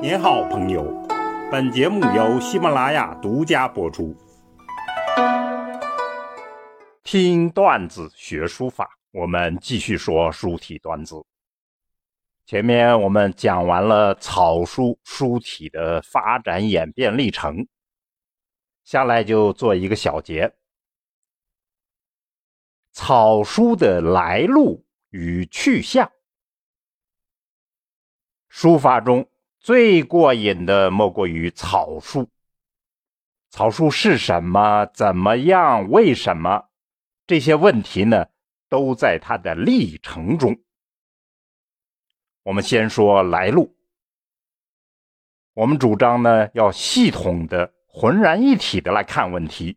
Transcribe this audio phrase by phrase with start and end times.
[0.00, 0.84] 您好，朋友。
[1.50, 4.14] 本节目由喜马拉雅独家播出。
[7.02, 11.16] 听段子学书法，我们继续说书体段子。
[12.46, 17.66] 前面我们讲完了草书书体的发展演变历程，
[18.84, 20.54] 下来就做一个小结：
[22.92, 26.08] 草书的来路与去向。
[28.48, 29.28] 书法中。
[29.60, 32.28] 最过瘾的莫过于草书。
[33.50, 34.86] 草书是什么？
[34.94, 35.88] 怎么样？
[35.90, 36.68] 为什么？
[37.26, 38.26] 这些问题呢，
[38.68, 40.58] 都在它的历程中。
[42.44, 43.76] 我们先说来路。
[45.54, 49.76] 我们主张呢，要系统的、浑然一体的来看问题。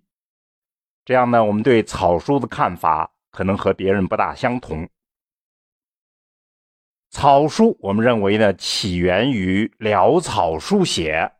[1.04, 4.88] 这样呢，我们对草书的看法可能和别人不大相同。
[7.12, 11.34] 草书，我们认为呢，起源于潦草书写，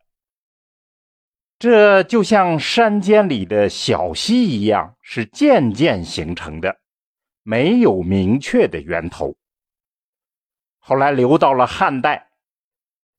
[1.58, 6.78] 这就像山间里的小溪一样，是渐渐形成的，
[7.42, 9.34] 没有明确的源头。
[10.78, 12.28] 后来流到了汉代，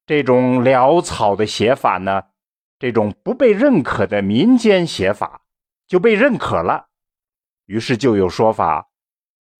[0.05, 2.21] 这种潦草的写法呢，
[2.77, 5.41] 这种不被认可的民间写法
[5.87, 6.89] 就被认可了，
[7.65, 8.91] 于是就有说法：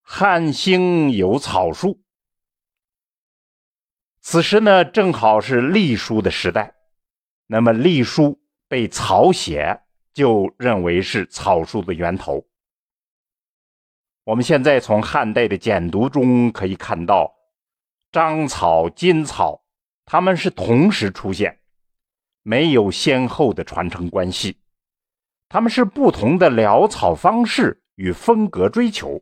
[0.04, 2.00] 汉兴有草书。
[4.26, 6.74] 此时呢，正好是隶书的时代，
[7.46, 9.82] 那么隶书被草写，
[10.14, 12.46] 就认为是草书的源头。
[14.24, 17.36] 我们现在从汉代的简牍中可以看到，
[18.14, 19.62] 章草、金草，
[20.06, 21.60] 它们是同时出现，
[22.44, 24.58] 没有先后的传承关系，
[25.50, 29.22] 它们是不同的潦草方式与风格追求。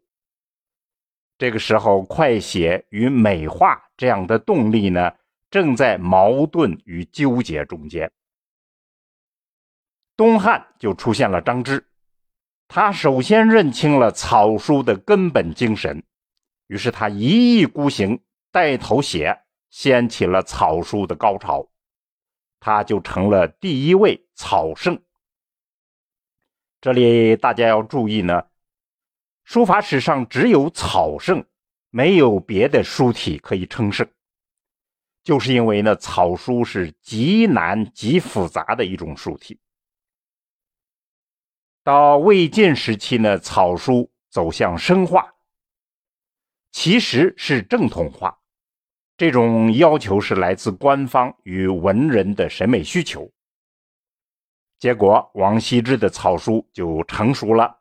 [1.41, 5.11] 这个时候，快写与美化这样的动力呢，
[5.49, 8.11] 正在矛盾与纠结中间。
[10.15, 11.83] 东汉就出现了张芝，
[12.67, 16.03] 他首先认清了草书的根本精神，
[16.67, 18.21] 于是他一意孤行，
[18.51, 19.41] 带头写，
[19.71, 21.67] 掀起了草书的高潮，
[22.59, 25.01] 他就成了第一位草圣。
[26.79, 28.43] 这里大家要注意呢。
[29.43, 31.43] 书法史上只有草圣，
[31.89, 34.07] 没有别的书体可以称圣，
[35.23, 39.59] 就是因为呢，草书是极难极复杂的一种书体。
[41.83, 45.33] 到魏晋时期呢，草书走向深化，
[46.71, 48.39] 其实是正统化，
[49.17, 53.29] 这种要求是来自官方与文人的审美需求。
[54.77, 57.80] 结果，王羲之的草书就成熟了。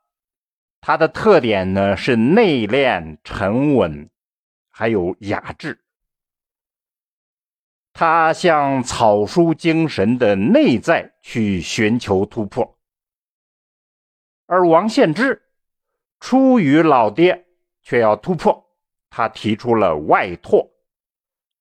[0.80, 4.08] 它的特点呢是内敛、沉稳，
[4.70, 5.78] 还有雅致。
[7.92, 12.78] 他向草书精神的内在去寻求突破，
[14.46, 15.42] 而王献之
[16.18, 17.46] 出于老爹，
[17.82, 18.66] 却要突破。
[19.10, 20.70] 他提出了外拓，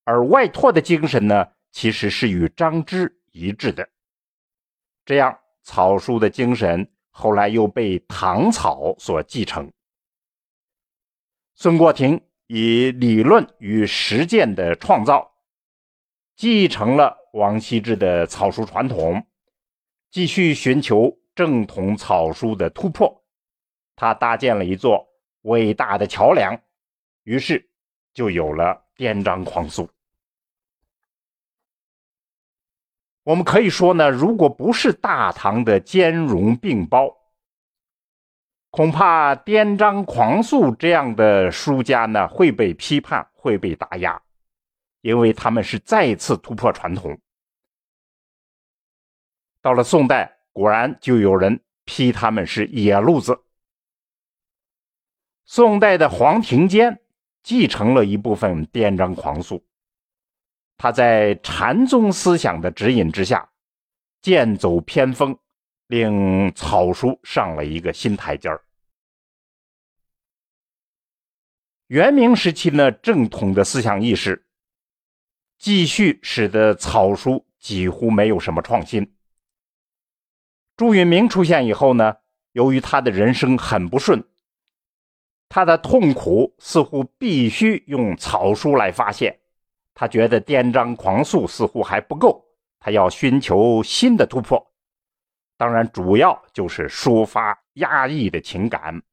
[0.05, 3.89] 而外拓的精神呢，其实是与张芝一致的。
[5.03, 6.89] 这样，草书的精神。
[7.19, 9.69] 后来又被唐草所继承。
[11.53, 15.29] 孙过庭以理论与实践的创造，
[16.37, 19.21] 继承了王羲之的草书传统，
[20.09, 23.21] 继续寻求正统草书的突破。
[23.97, 25.05] 他搭建了一座
[25.41, 26.57] 伟大的桥梁，
[27.23, 27.69] 于是
[28.13, 29.89] 就有了颠章狂素。
[33.29, 37.15] 我们可以说呢，如果不是大唐的兼容并包，
[38.71, 44.19] 恐怕颠章狂素这样的书家呢会被批判，会被打压，
[45.01, 47.15] 因为他们是再次突破传统。
[49.61, 53.39] 到了宋代，果然就有人批他们是野路子。
[55.45, 56.99] 宋代的黄庭坚
[57.43, 59.63] 继承了一部分颠章狂素。
[60.79, 63.49] 他在禅宗思想的指引之下，
[64.21, 65.37] 剑走偏锋，
[65.87, 68.63] 令草书上了一个新台阶儿。
[71.87, 74.47] 元明时期呢，正统的思想意识
[75.57, 79.17] 继续使得草书几乎没有什么创新。
[80.77, 82.15] 朱允明出现以后呢，
[82.53, 84.23] 由于他的人生很不顺，
[85.49, 89.41] 他的痛苦似乎必须用草书来发泄。
[89.99, 92.41] 他觉得颠章狂素似乎还不够，
[92.79, 94.65] 他要寻求新的突破。
[95.57, 99.03] 当然，主要就是抒发压抑的情感。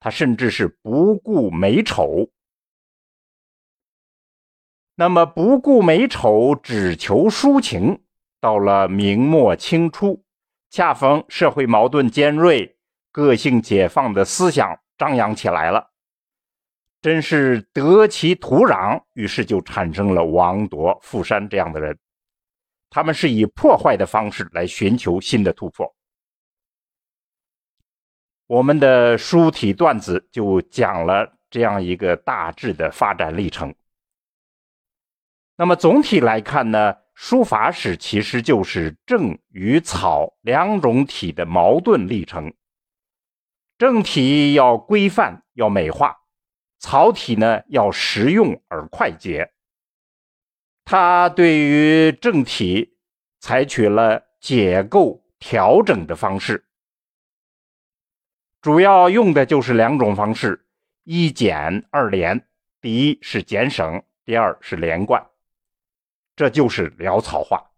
[0.00, 2.30] 他甚至是不顾美丑。
[4.94, 8.02] 那么不顾美丑，只求抒情。
[8.40, 10.24] 到了明末清初，
[10.70, 12.78] 恰逢社会矛盾尖锐，
[13.12, 15.90] 个性解放的思想张扬起来了，
[17.06, 19.00] 真是得其土壤。
[19.12, 21.96] 于是就产生了王铎、傅山这样的人，
[22.90, 25.94] 他们是以破坏的方式来寻求新的突破。
[28.48, 33.72] 我们的书体段子就讲了这样一个大致的发展历程。
[35.56, 42.52] 那么总体来看呢，书法史其实就是正与草两种体的矛盾历程。
[43.78, 46.08] 正体要规范，要美化；
[46.78, 49.52] 草体呢要实用而快捷。
[50.84, 52.96] 它对于正体
[53.40, 56.64] 采取了解构调整的方式，
[58.60, 60.66] 主要用的就是两种方式：
[61.04, 62.48] 一简二连。
[62.80, 65.26] 第一是简省，第二是连贯。
[66.36, 67.72] 这就是潦草画。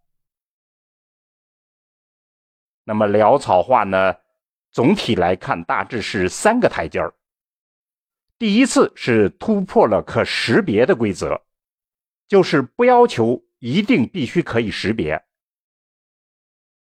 [2.85, 4.17] 那么潦草画呢？
[4.71, 7.15] 总体来看，大致是三个台阶儿。
[8.39, 11.43] 第一次是突破了可识别的规则，
[12.27, 15.25] 就是不要求一定必须可以识别。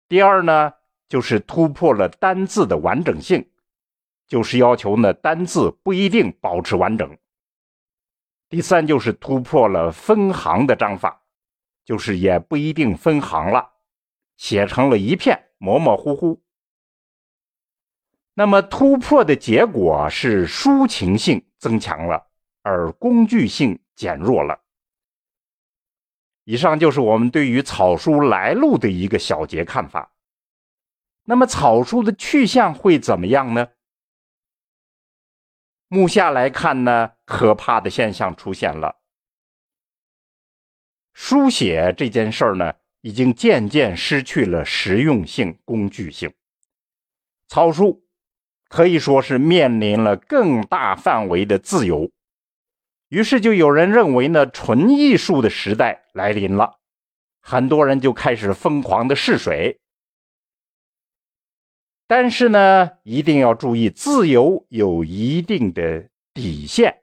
[0.09, 0.75] 第二呢，
[1.09, 3.51] 就是突破了单字的完整性，
[4.27, 7.19] 就是要求呢单字不一定保持完整。
[8.49, 11.19] 第三就是突破了分行的章法。
[11.85, 13.73] 就是也不一定分行了，
[14.37, 16.41] 写成了一片模模糊糊。
[18.35, 22.29] 那么突破的结果是抒情性增强了，
[22.63, 24.61] 而工具性减弱了。
[26.45, 30.13] 以上就是我们对于草书来路的一个小结看法。
[31.25, 33.69] 那么草书的去向会怎么样呢？
[35.87, 38.97] 目下来看呢，可怕的现象出现了。
[41.13, 46.33] 书写这件事儿呢，已经渐渐失去了实用性、工具性。
[47.47, 48.03] 草书
[48.73, 52.11] 可以说是面临了更大范围的自由。
[53.11, 56.79] 于是就有人认为呢，纯艺术的时代来临了，
[57.43, 59.79] 很多人就开始疯狂的试水。
[62.07, 67.03] 但是呢，一定要注意，自由有一定的底线。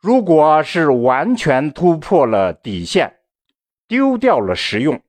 [0.00, 3.20] 如果是完全突破了底线，
[3.86, 5.00] 丢掉了实用，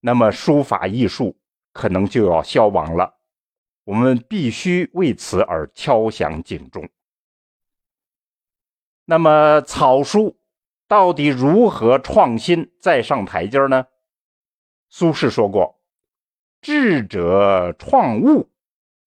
[0.00, 1.36] 那么书法艺术
[1.72, 3.21] 可能就要消亡了。
[3.84, 6.88] 我们必须为此而敲响警钟。
[9.04, 10.38] 那么草书
[10.86, 13.86] 到底如何创新再上台阶呢？
[14.88, 15.80] 苏轼说过
[16.62, 18.50] ：“智者创物，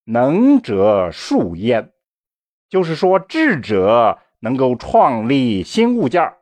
[0.04, 1.92] 能者树焉。”
[2.68, 4.20] 就是说，智者。
[4.40, 6.36] 能够创立新物件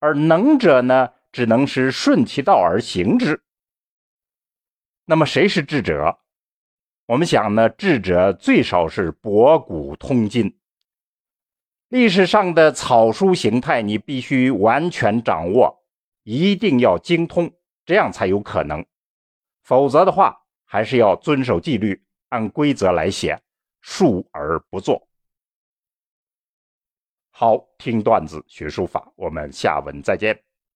[0.00, 3.42] 而能者呢，只能是顺其道而行之。
[5.04, 6.18] 那么谁是智者？
[7.10, 10.56] 我们想呢，智者最少是博古通今。
[11.88, 15.82] 历史上的草书形态，你必须完全掌握，
[16.22, 17.52] 一定要精通，
[17.84, 18.86] 这样才有可能。
[19.64, 23.36] 否则的话，还是要遵守纪律，按规则来写，
[23.80, 25.08] 述而不作。
[27.32, 30.40] 好，听段子学书法，我们下文再见。